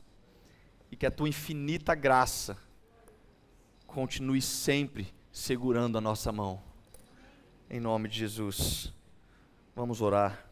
[0.91, 2.57] e que a tua infinita graça
[3.87, 6.63] continue sempre segurando a nossa mão.
[7.69, 8.93] Em nome de Jesus.
[9.75, 10.46] Vamos orar.